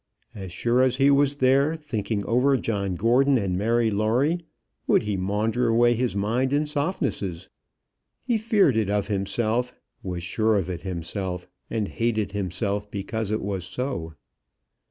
[0.33, 4.39] As sure as he was there thinking over John Gordon and Mary Lawrie,
[4.87, 7.49] would he maunder away his mind in softnesses.
[8.25, 13.29] He feared it of himself, was sure of it of himself, and hated himself because
[13.29, 14.15] it was so.